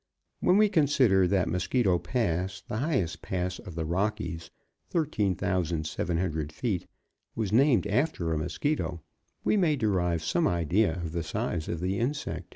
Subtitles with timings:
[0.39, 4.49] When we consider that Mosquito Pass, the highest pass of the Rockies,
[4.89, 6.87] 13,700 feet,
[7.35, 9.03] was named after a mosquito
[9.43, 12.49] we may derive some idea of the size of the insect.